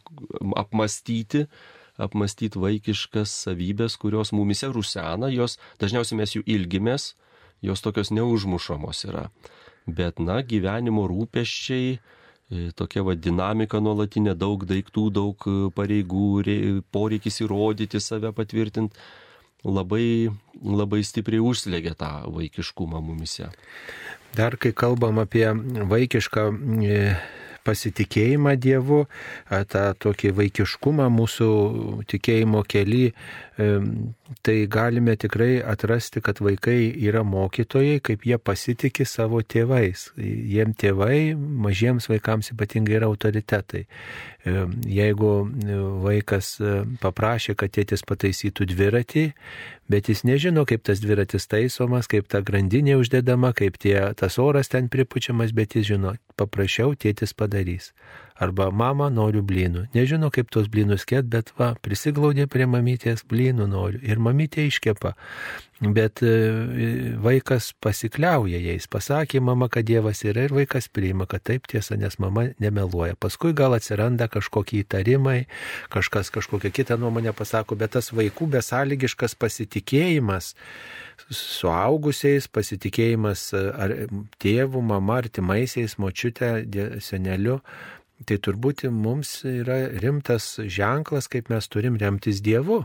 [0.58, 1.48] apmastyti,
[1.98, 7.16] apmastyti vaikiškas savybės, kurios mumise rusena, jos dažniausiai mes jų ilgimės,
[7.62, 9.30] jos tokios neužmušamos yra.
[9.88, 16.28] Bet, na, gyvenimo rūpeščiai, e, tokia va dinamika nuolatinė, daug daiktų, daug e, pareigų,
[16.94, 18.98] poreikis įrodyti save patvirtinti,
[19.66, 20.30] labai,
[20.62, 23.52] labai stipriai užslėgia tą vaikiškumą mumise.
[24.38, 25.48] Dar kai kalbam apie
[25.92, 26.48] vaikišką
[26.86, 27.00] e,
[27.68, 29.06] pasitikėjimą Dievu,
[29.72, 31.50] tą tokį vaikiškumą mūsų
[32.12, 33.12] tikėjimo keli,
[34.42, 40.10] tai galime tikrai atrasti, kad vaikai yra mokytojai, kaip jie pasitikė savo tėvais.
[40.18, 43.84] Jiem tėvai mažiems vaikams ypatingai yra autoritetai.
[44.90, 45.34] Jeigu
[46.06, 46.56] vaikas
[47.04, 49.26] paprašė, kad tėtis pataisytų dviratį,
[49.92, 54.72] bet jis nežino, kaip tas dviratis taisomas, kaip ta grandinė uždedama, kaip tie, tas oras
[54.72, 57.92] ten pripučiamas, bet jis žino, paprašiau, tėtis padarys.
[58.42, 59.86] Arba mama noriu blynų.
[59.94, 64.02] Nežino, kaip tos blynus kėt, bet va, prisiglaudė prie mamytės blynų noriu.
[64.02, 65.14] Ir mamytė iškepa.
[65.82, 66.32] Bet e,
[67.22, 68.86] vaikas pasikliauja jais.
[68.90, 73.18] Pasakė mama, kad Dievas yra ir vaikas priima, kad taip tiesa, nes mama nemeluoja.
[73.18, 75.46] Paskui gal atsiranda kažkokie įtarimai,
[75.94, 80.56] kažkas kažkokią kitą nuomonę pasako, bet tas vaikų besąlygiškas pasitikėjimas
[81.32, 83.96] suaugusiais, pasitikėjimas ar
[84.42, 86.54] tėvų, mama, artimaisiais, močiute,
[87.04, 87.60] seneliu,
[88.28, 92.84] Tai turbūt mums yra rimtas ženklas, kaip mes turim remtis Dievu,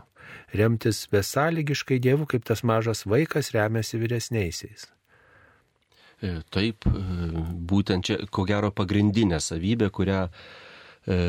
[0.57, 4.88] remtis besąlygiškai Dievu, kaip tas mažas vaikas remiasi vyresniaisiais.
[6.25, 7.01] E, taip, e,
[7.68, 10.31] būtent čia, ko gero, pagrindinė savybė, kurią e,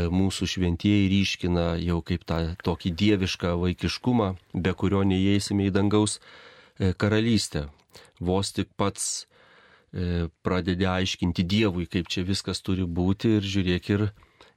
[0.08, 6.22] mūsų šventieji ryškina jau kaip tą tokį dievišką vaikiškumą, be kurio neįeisime į dangaus
[7.02, 7.66] karalystę.
[8.22, 9.26] Vos tik pats
[10.44, 14.04] pradedi aiškinti Dievui, kaip čia viskas turi būti ir žiūrėk ir,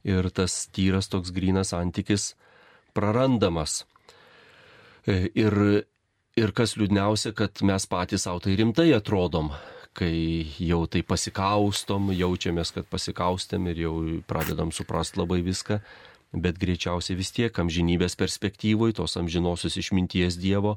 [0.05, 2.35] ir tas tyras toks grinas santykis
[2.97, 3.85] prarandamas.
[5.07, 5.57] E, ir,
[6.37, 9.53] ir kas liūdniausia, kad mes patys savo tai rimtai atrodom,
[9.97, 13.95] kai jau tai pasikaustom, jaučiamės, kad pasikaustėm ir jau
[14.29, 15.81] pradedam suprasti labai viską,
[16.31, 20.77] bet greičiausiai vis tiek amžinybės perspektyvoje, tos amžinosios išminties Dievo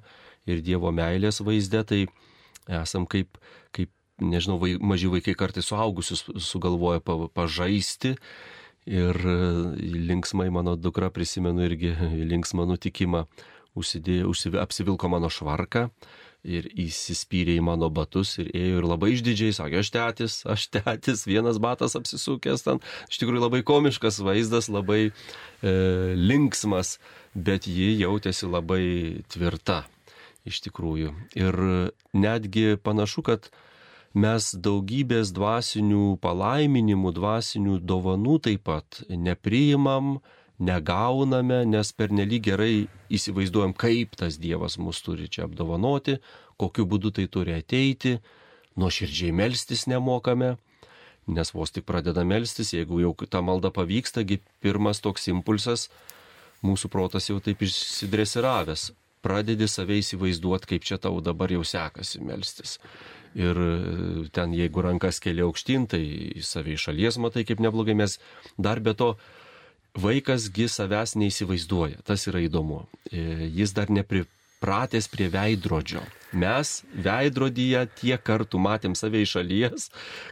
[0.49, 1.99] ir Dievo meilės vaizde, tai
[2.81, 3.37] esam kaip,
[3.75, 8.15] kaip nežinau, vai, maži vaikai kartais suaugusius sugalvoja pa, pažaisti.
[8.83, 9.37] Ir e,
[10.09, 11.93] linksmai mano dukra, prisimenu irgi
[12.33, 13.25] linksmą nutikimą,
[13.79, 15.87] užsidėjo, užsiv, apsivilko mano švarką
[16.43, 21.23] ir įsispyrė į mano batus ir ėjo ir labai išdidžiai sakė, aš tėtis, aš tėtis,
[21.23, 22.83] vienas batas apsisukęs ten.
[23.07, 25.13] Iš tikrųjų labai komiškas vaizdas, labai e,
[26.19, 26.97] linksmas,
[27.33, 28.83] bet ji jautėsi labai
[29.31, 29.85] tvirta
[30.43, 31.13] iš tikrųjų.
[31.39, 31.59] Ir
[32.11, 33.47] netgi panašu, kad
[34.13, 40.19] mes daugybės dvasinių palaiminimų, dvasinių dovanų taip pat nepriimam,
[40.61, 42.75] negauname, nes pernelyg gerai
[43.13, 46.19] įsivaizduojam, kaip tas Dievas mus turi čia apdovanoti,
[46.61, 48.19] kokiu būdu tai turi ateiti,
[48.77, 50.55] nuoširdžiai melstis nemokame,
[51.27, 55.89] nes vos tik pradeda melstis, jeigu jau ta malda pavykstagi, pirmas toks impulsas,
[56.63, 58.91] mūsų protas jau taip išsidresiravęs,
[59.25, 62.77] pradedi save įsivaizduoti, kaip čia tau dabar jau sekasi melstis
[63.35, 66.03] ir e, ten jeigu rankas keli aukštyn, tai
[66.45, 68.19] savai šalies matai kaip neblogai mes
[68.57, 69.13] dar be to
[69.99, 72.85] vaikasgi savęs neįsivaizduoja, tas yra įdomu.
[73.11, 76.01] E, jis dar nepripratęs prie veidrodžio.
[76.33, 79.89] Mes veidrodyje tiek kartų matėm save iš šalies,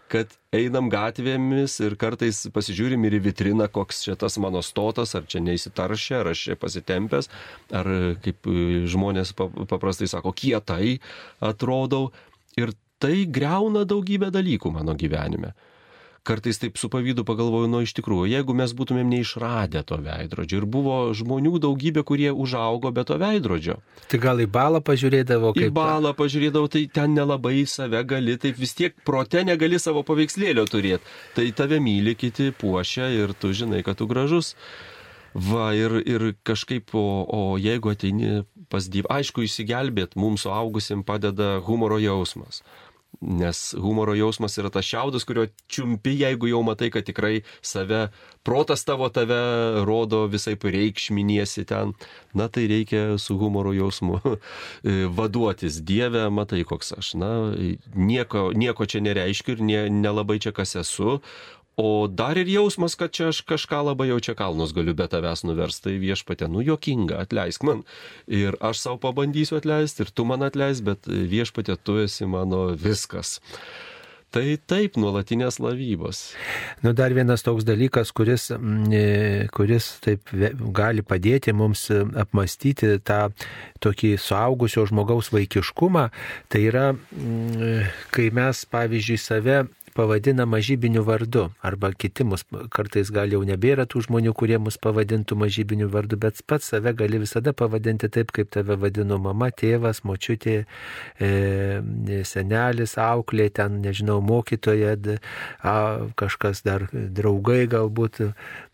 [0.09, 5.29] kad einam gatvėmis ir kartais pasižiūrim ir į vitriną, koks čia tas mano stotas, ar
[5.29, 7.29] čia neįsitaršia, ar aš čia pasitempęs,
[7.69, 7.91] ar
[8.25, 8.49] kaip
[8.89, 10.97] žmonės paprastai sako, kietai
[11.51, 12.09] atrodau.
[12.57, 15.53] Ir tai greuna daugybę dalykų mano gyvenime.
[16.21, 20.67] Kartais taip su pavydu pagalvoju, nu iš tikrųjų, jeigu mes būtumėm neišradę to veidrodžio ir
[20.69, 23.79] buvo žmonių daugybė, kurie užaugo be to veidrodžio.
[24.11, 25.71] Tai gal į balą pažiūrėdavo, kaip...
[25.71, 30.67] Į balą pažiūrėdavo, tai ten nelabai save gali, taip vis tiek prote negali savo paveikslėlio
[30.69, 31.09] turėti.
[31.33, 34.53] Tai tave myli, kiti puošia ir tu žinai, kad tu gražus.
[35.33, 41.55] Va, ir, ir kažkaip, o, o jeigu ateini pas Dievą, aišku, įsigelbėt mums suaugusim padeda
[41.65, 42.61] humoro jausmas.
[43.21, 48.07] Nes humoro jausmas yra tas šiaudas, kurio čiumpi, jeigu jau matai, kad tikrai save,
[48.47, 49.37] protas tavo tave
[49.85, 51.93] rodo visai reikšminiesi ten.
[52.33, 54.21] Na tai reikia su humoro jausmu
[55.17, 55.83] vaduotis.
[55.85, 57.13] Dieve, matai, koks aš.
[57.21, 57.31] Na,
[57.93, 61.19] nieko, nieko čia nereiškiu ir ne, nelabai čia kas esu,
[61.81, 65.41] O dar ir jausmas, kad čia aš kažką labai jau čia kalnus galiu be tavęs
[65.47, 67.81] nuversti, tai viešpatė, nu jokinga, atleisk man.
[68.29, 73.39] Ir aš savo pabandysiu atleisti, ir tu man atleisk, bet viešpatė, tu esi mano viskas.
[74.31, 76.21] Tai taip, nuolatinės lavybos.
[76.85, 80.31] Nu, dar vienas toks dalykas, kuris, mm, e, kuris taip
[80.77, 83.33] gali padėti mums apmastyti tą
[83.83, 86.05] tokį suaugusio žmogaus vaikiškumą,
[86.47, 89.59] tai yra, mm, kai mes, pavyzdžiui, save
[89.95, 91.49] pavadina mažybiniu vardu.
[91.61, 96.41] Arba kiti mus, kartais gal jau nebėra tų žmonių, kurie mus pavadintų mažybiniu vardu, bet
[96.47, 100.63] pats save gali visada pavadinti taip, kaip tave vadino mama, tėvas, močiutė,
[101.19, 104.95] e, senelis, auklė, ten, nežinau, mokytoja,
[105.63, 105.75] a,
[106.19, 108.23] kažkas dar draugai galbūt.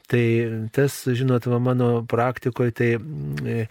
[0.07, 0.23] Tai
[0.71, 3.65] tas, žinot, va, mano praktikoje, tai e,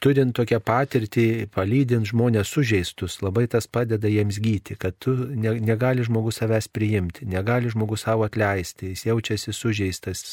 [0.00, 6.06] turint tokią patirtį, palydint žmonės sužeistus, labai tas padeda jiems gyti, kad tu ne, negali
[6.06, 10.24] žmogus savęs priimti, negali žmogus savo atleisti, jis jaučiasi sužeistas,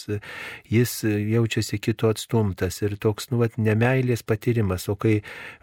[0.71, 5.17] jis jaučiasi kito atstumtas ir toks, nu, vat, nemailės patyrimas, o kai,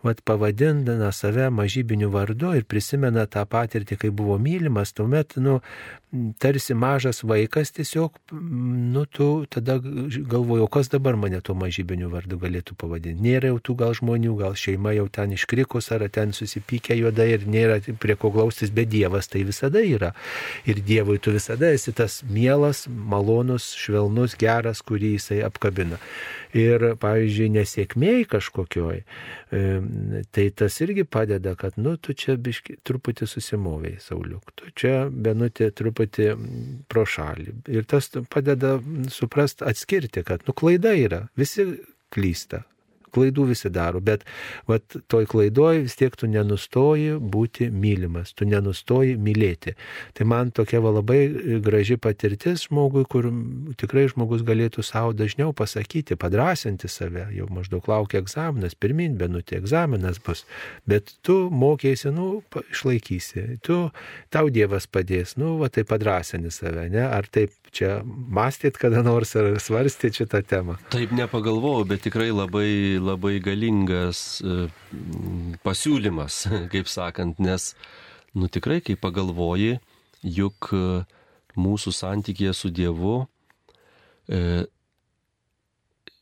[0.04, 5.62] vat, pavadindana save mažybiniu vardu ir prisimena tą patirtį, kai buvo mylimas, tuomet, nu,
[6.38, 8.18] tarsi mažas vaikas tiesiog,
[8.94, 13.22] nu, tu tada galvoju, kas dabar mane tuo mažybiniu vardu galėtų pavadinti.
[13.24, 17.48] Nėra jau tų gal žmonių, gal šeima jau ten iškrikus ar ten susipykę juodai ir
[17.50, 20.12] nėra prie ko glaustis, bet Dievas tai visada yra.
[20.70, 26.00] Ir Dievui tu visada esi tas mielas, malonus, švelnus, geras, kurį jisai apkabina.
[26.54, 29.00] Ir, pavyzdžiui, nesėkmėjai kažkokioj,
[29.50, 35.72] tai tas irgi padeda, kad, nu, tu čia biški, truputį susimoviai, Sauliuk, tu čia benutė
[35.74, 36.28] truputį
[36.90, 37.56] pro šalį.
[37.74, 38.76] Ir tas padeda
[39.10, 41.24] suprast, atskirti, kad, nu, klaida yra.
[41.38, 41.66] Visi
[42.14, 42.62] klysta.
[43.14, 44.24] Klaidų visi daro, bet
[44.70, 49.74] vat, toj klaidoj vis tiek tu nenustoji būti mylimas, tu nenustoji mylėti.
[50.16, 51.20] Tai man tokia va labai
[51.64, 53.30] graži patirtis žmogui, kur
[53.80, 60.20] tikrai žmogus galėtų savo dažniau pasakyti, padrasinti save, jau maždaug laukia egzaminas, pirmin, benutė egzaminas
[60.24, 60.44] bus,
[60.88, 63.80] bet tu mokėsi, nu, išlaikysi, tu,
[64.34, 67.04] tau Dievas padės, nu, va tai padrasini save, ne?
[67.04, 70.76] Ar taip čia mąstyt kada nors ar svarstyti šitą temą?
[70.94, 74.68] Taip nepagalvojau, bet tikrai labai, labai galingas e,
[75.66, 77.72] pasiūlymas, kaip sakant, nes,
[78.38, 79.78] nu tikrai, kai pagalvoji,
[80.22, 80.84] juk e,
[81.58, 83.16] mūsų santykėje su Dievu,
[84.28, 84.64] e,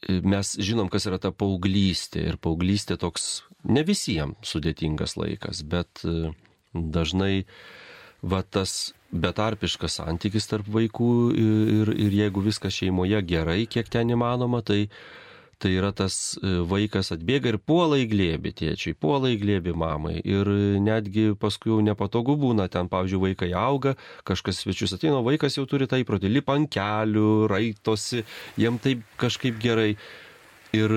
[0.08, 6.02] mes žinom, kas yra ta paauglystė ir paauglystė toks ne visiems sudėtingas laikas, bet
[6.74, 7.44] dažnai
[8.22, 14.62] va tas betarpiškas santykis tarp vaikų ir, ir jeigu viskas šeimoje gerai, kiek ten įmanoma,
[14.64, 14.86] tai,
[15.62, 20.16] tai yra tas e, vaikas atbėga ir puola į glėbį tėčiai, puola į glėbį mamai.
[20.24, 20.48] Ir
[20.82, 23.94] netgi paskui jau nepatogu būna, ten, pavyzdžiui, vaikai auga,
[24.28, 28.24] kažkas svečius ateina, vaikas jau turi tą įprotį, lipa ant kelių, raitosi,
[28.60, 29.92] jiem taip kažkaip gerai.
[30.72, 30.92] Ir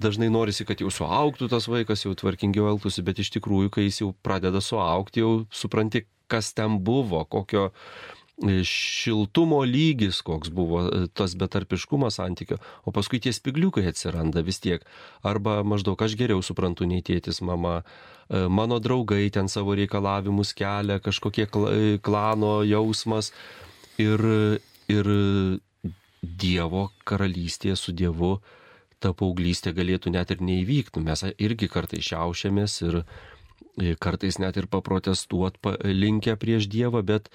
[0.00, 4.00] dažnai norisi, kad jau suauktų tas vaikas, jau tvarkingiau elgtųsi, bet iš tikrųjų, kai jis
[4.00, 11.02] jau pradeda suaukti, jau supranti, kas ten buvo, kokio e, šiltumo lygis, koks buvo e,
[11.12, 12.56] tas betarpiškumas santykio,
[12.88, 14.86] o paskui tie spigliukai atsiranda vis tiek.
[15.26, 17.82] Arba maždaug aš geriau suprantu nei tėtis, mama,
[18.30, 21.44] e, mano draugai ten savo reikalavimus kelia, kažkokie
[22.00, 23.34] klano jausmas
[24.00, 24.24] ir,
[24.88, 25.12] ir
[26.20, 28.38] Dievo karalystėje su Dievu
[29.00, 31.02] ta paauglystė galėtų net ir neįvykti.
[31.04, 33.00] Mes irgi kartai šiaušiamės ir,
[34.02, 37.30] kartais net ir paprotestuot linkę prieš Dievą, bet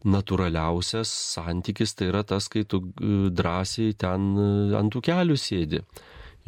[0.00, 4.46] natūraliausias santykis tai yra tas, kai tu drąsiai ten e,
[4.78, 5.82] ant tų kelių sėdi.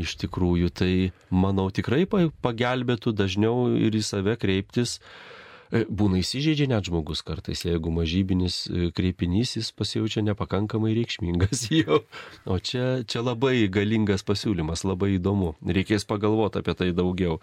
[0.01, 0.93] Iš tikrųjų, tai
[1.29, 5.42] manau tikrai pagelbėtų dažniau ir į save kreiptis, E,
[5.73, 12.03] būna įsižeidžia net žmogus kartais, jeigu mažybinis e, kreipinys jis pasijaučia nepakankamai reikšmingas jau.
[12.45, 15.55] O čia, čia labai galingas pasiūlymas, labai įdomu.
[15.65, 17.39] Reikės pagalvoti apie tai daugiau.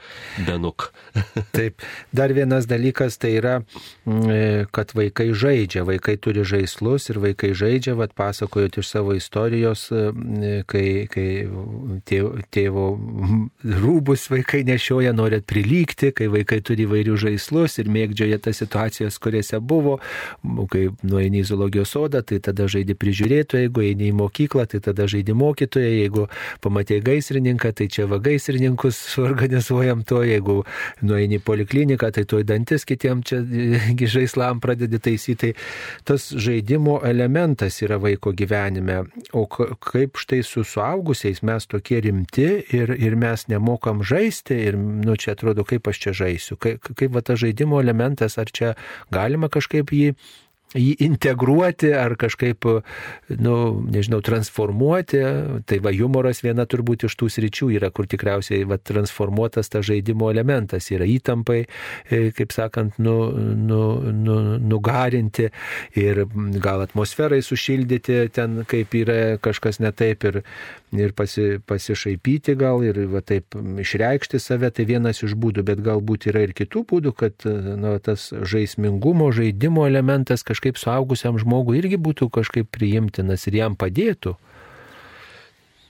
[0.45, 0.91] Benuk.
[1.57, 1.81] Taip,
[2.13, 3.55] dar vienas dalykas tai yra,
[4.05, 9.87] e, kad vaikai žaidžia, vaikai turi žaislus ir vaikai žaidžia, vad pasakojot iš savo istorijos,
[10.69, 11.27] kai, kai
[12.53, 12.85] tėvo
[13.63, 19.17] rūbus vaikai nešioja, norit prilygti, kai vaikai turi įvairių žaislus ir mėgdžia pradžioje tas situacijas,
[19.17, 19.99] kuriuose buvo,
[20.71, 25.07] kai nueini į zoologijos sodą, tai tada žaidži prižiūrėtoją, jeigu eini į mokyklą, tai tada
[25.07, 26.27] žaidži mokytoją, jeigu
[26.61, 30.63] pamatė gaisrininką, tai čia va gaisrininkus suorganizuojam to, jeigu
[31.01, 33.41] nueini į polikliniką, tai tuoj dantis kitiem čia
[34.15, 35.53] žaislam pradedi taisyti.
[36.03, 42.91] Tas žaidimo elementas yra vaiko gyvenime, o kaip štai su suaugusiais mes tokie rimti ir,
[42.97, 47.23] ir mes nemokam žaisti ir, nu, čia atrodo, kaip aš čia žaisiu, kaip, kaip va
[47.29, 48.75] ta žaidimo elementas elementas, ar čia
[49.11, 50.15] galima kažkaip jį
[50.77, 52.61] jį integruoti ar kažkaip,
[53.41, 53.53] nu,
[53.89, 55.17] nežinau, transformuoti.
[55.65, 60.29] Tai va, humoras viena turbūt iš tų sričių yra, kur tikriausiai va, transformuotas tas žaidimo
[60.29, 61.63] elementas yra įtampai,
[62.05, 63.81] e, kaip sakant, nu, nu,
[64.13, 65.49] nu, nugarinti
[65.97, 66.27] ir
[66.61, 70.43] gal atmosferai sušildyti ten, kaip yra kažkas netaip ir,
[70.95, 76.29] ir pasi, pasišaipyti gal ir va, taip išreikšti save, tai vienas iš būdų, bet galbūt
[76.31, 82.31] yra ir kitų būdų, kad nu, tas žaismingumo, žaidimo elementas kažkaip suaugusiam žmogui irgi būtų
[82.39, 84.37] kažkaip priimtinas ir jam padėtų.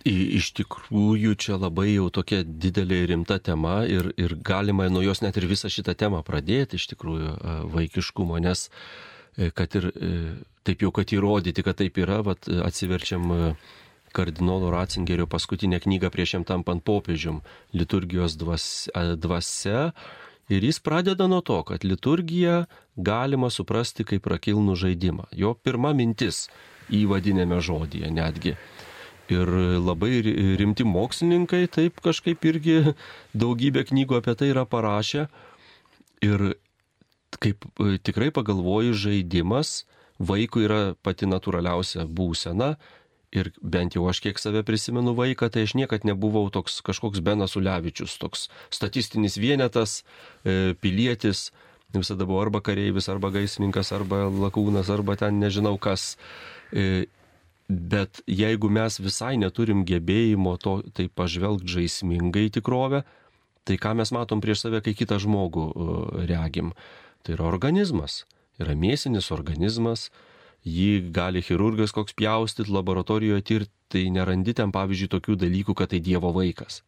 [0.07, 5.35] Iš tikrųjų, čia labai jau tokia didelė rimta tema ir, ir galima nuo jos net
[5.37, 7.33] ir visą šitą temą pradėti, iš tikrųjų,
[7.73, 8.69] vaikiškumo, nes
[9.35, 10.13] e, kad ir e,
[10.63, 13.51] taip jau, kad įrodyti, kad taip yra, vat, atsiverčiam e,
[14.13, 17.41] kardinolo Ratzingerio paskutinę knygą prieš jam tampant popiežium-
[17.79, 19.15] liturgijos dvasia.
[19.15, 19.93] dvasia
[20.49, 22.65] Ir jis pradeda nuo to, kad liturgiją
[22.97, 25.27] galima suprasti kaip prakilnų žaidimą.
[25.37, 26.47] Jo pirma mintis
[26.89, 28.55] įvadinėme žodyje netgi.
[29.29, 30.23] Ir labai
[30.57, 32.95] rimti mokslininkai taip kažkaip irgi
[33.37, 35.27] daugybę knygų apie tai yra parašę.
[36.25, 36.55] Ir
[37.37, 39.83] kaip e, tikrai pagalvoji, žaidimas
[40.17, 42.73] vaikui yra pati natūraliausia būsena
[43.29, 47.53] Ir bent jau aš kiek save prisimenu vaiką, tai aš niekad nebuvau toks kažkoks Benas
[47.59, 50.01] Ulevičius, toks statistinis vienetas,
[50.41, 51.51] e, pilietis,
[51.93, 56.15] visada buvau arba kareivis, arba gaismininkas, arba lakūnas, arba ten nežinau kas.
[56.73, 57.05] E,
[57.69, 63.03] bet jeigu mes visai neturim gebėjimo to tai pažvelgti žaismingai tikrovę,
[63.61, 66.73] tai ką mes matom prieš save, kai kitą žmogų e, regim?
[67.21, 68.23] Tai yra organizmas,
[68.57, 70.09] yra mėsinis organizmas,
[70.69, 75.99] jį gali chirurgas koks pjaustyti, laboratorijoje tirti, tai nerandi ten pavyzdžiui tokių dalykų, kad tai
[76.05, 76.83] Dievo vaikas.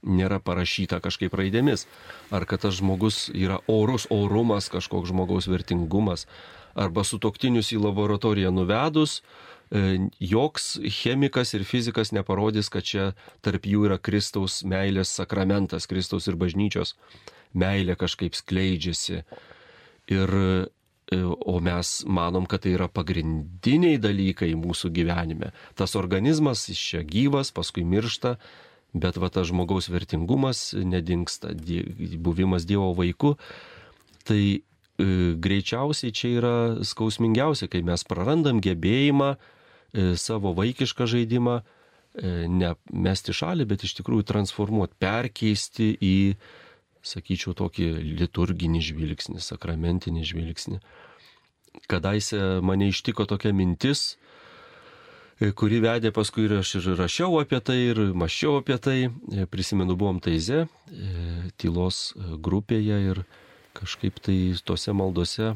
[0.00, 1.84] Nėra parašyta kažkaip raidėmis.
[2.32, 6.24] Ar kad tas žmogus yra orus, orumas, kažkoks žmogaus vertingumas.
[6.72, 13.10] Arba su toktinius į laboratoriją nuvedus, e, joks chemikas ir fizikas neparodys, kad čia
[13.44, 16.96] tarp jų yra Kristaus meilės sakramentas, Kristaus ir bažnyčios
[17.52, 19.24] meilė kažkaip skleidžiasi.
[20.10, 20.32] Ir
[21.18, 25.50] o mes manom, kad tai yra pagrindiniai dalykai mūsų gyvenime.
[25.74, 28.36] Tas organizmas iš čia gyvas, paskui miršta,
[28.94, 31.50] bet va tas žmogaus vertingumas nedingsta,
[32.22, 33.34] buvimas Dievo vaiku.
[34.26, 34.60] Tai e,
[35.34, 36.54] greičiausiai čia yra
[36.86, 41.60] skausmingiausia, kai mes prarandam gebėjimą e, savo vaikišką žaidimą
[42.50, 46.16] ne mesti šalį, bet iš tikrųjų transformuoti, perkeisti į
[47.06, 47.88] sakyčiau, tokį
[48.20, 50.80] liturginį žvilgsnį, sakramentinį žvilgsnį.
[51.90, 54.16] Kadaise mane ištiko tokia mintis,
[55.40, 58.98] e, kuri vedė paskui ir aš ir rašiau apie tai, ir maščiau apie tai.
[59.08, 63.24] E, prisimenu, buvom taize, e, tylos grupėje ir
[63.74, 65.54] kažkaip tai tose maldose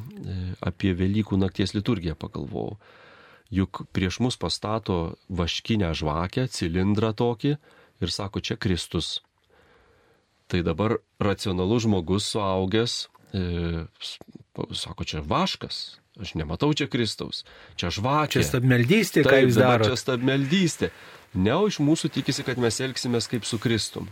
[0.62, 2.78] apie Velykų nakties liturgiją pagalvojau.
[3.54, 7.56] Juk prieš mus pastato vaškinę žvakę, cilindrą tokį
[8.00, 9.20] ir sako, čia Kristus
[10.52, 12.96] Tai dabar racionalus žmogus suaugęs,
[13.32, 13.84] e,
[14.76, 17.42] sako, čia vaškas, aš nematau čia Kristaus,
[17.80, 18.38] čia žvakė.
[18.38, 19.90] Čia stabmeldystė, ką jūs darote.
[19.90, 20.90] Čia stabmeldystė.
[21.34, 24.06] Ne, iš mūsų tikisi, kad mes elgsimės kaip su Kristum.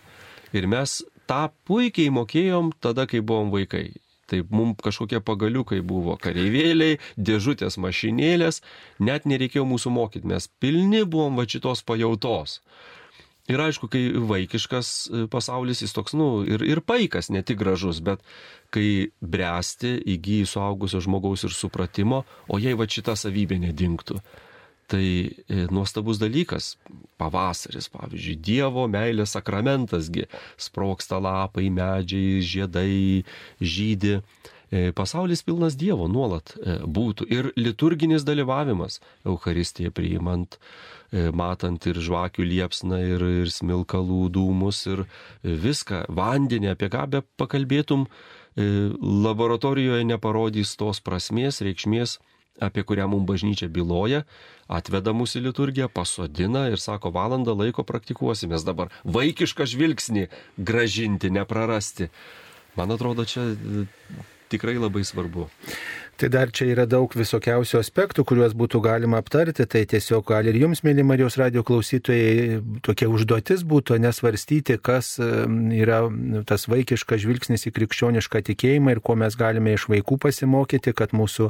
[0.52, 3.92] Ir mes tą puikiai mokėjom tada, kai buvom vaikai.
[4.32, 8.62] Tai mums kažkokie pagaliukai buvo kareivėliai, dėžutės mašinėlės,
[8.98, 12.62] net nereikėjo mūsų mokyti, mes pilni buvom va šitos pajautos.
[13.50, 17.98] Ir aišku, kai vaikiškas e, pasaulis, jis toks, nu, ir, ir paikas, ne tik gražus,
[18.04, 18.22] bet
[18.74, 24.20] kai bręsti, įgyji suaugusio žmogaus ir supratimo, o jei va šita savybė nedingtų,
[24.92, 26.76] tai e, nuostabus dalykas.
[27.18, 32.94] Pavasaris, pavyzdžiui, Dievo meilės sakramentasgi, sproksta lapai, medžiai, žiedai,
[33.58, 34.20] žydi.
[34.72, 36.54] E, pasaulis pilnas Dievo nuolat
[36.88, 40.56] būtų ir liturginis dalyvavimas Euharistėje priimant
[41.12, 45.04] E, matant ir žvakių liepsną, ir, ir smilkalų dūmus, ir
[45.44, 48.68] viską, vandenį, apie ką be pakalbėtum, e,
[49.26, 52.16] laboratorijoje neparodys tos prasmės, reikšmės,
[52.64, 54.22] apie kurią mums bažnyčia byloja,
[54.72, 58.88] atveda mūsų liturgiją, pasodina ir sako, valandą laiko praktikuosimės dabar.
[59.04, 62.08] Vaikišką žvilgsnį gražinti, neprarasti.
[62.80, 63.50] Man atrodo, čia
[64.52, 65.48] tikrai labai svarbu.
[66.20, 69.64] Tai dar čia yra daug visokiausių aspektų, kuriuos būtų galima aptarti.
[69.66, 76.02] Tai tiesiog gal ir jums, mėly Marijos radio klausytojai, tokia užduotis būtų nesvarstyti, kas yra
[76.46, 81.48] tas vaikiškas žvilgsnis į krikščionišką tikėjimą ir ko mes galime iš vaikų pasimokyti, kad mūsų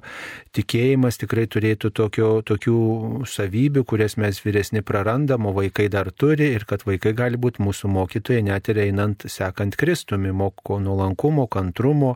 [0.56, 2.78] tikėjimas tikrai turėtų tokio, tokių
[3.28, 7.90] savybių, kurias mes vyresni prarandam, o vaikai dar turi ir kad vaikai gali būti mūsų
[7.92, 12.14] mokytojai net ir einant sekant Kristumi, moko nuolankumo, kantrumo,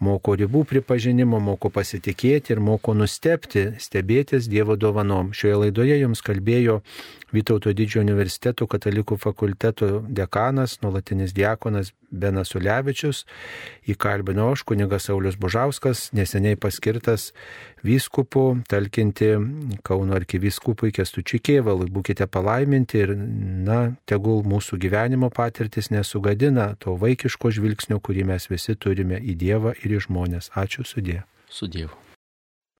[0.00, 5.32] moko ribų pripažinimo, moko pasitikėti ir moko nustepti, stebėtis Dievo dovanom.
[5.36, 6.82] Šioje laidoje jums kalbėjo
[7.30, 13.22] Vytauto didžiojo universiteto katalikų fakulteto dekanas, nuolatinis diakonas Benas Ulevičius,
[13.86, 17.28] įkalbino aš, kunigas Saulis Bužauskas, neseniai paskirtas
[17.86, 19.30] vyskupu, talkinti
[19.86, 21.86] Kauno arkivyskupui Kestučiui Kievalui.
[21.94, 28.74] Būkite palaiminti ir, na, tegul mūsų gyvenimo patirtis nesugadina to vaikiško žvilgsnio, kurį mes visi
[28.74, 30.50] turime į Dievą ir į žmonės.
[30.58, 31.22] Ačiū sudė.
[31.50, 32.09] Su Dievu.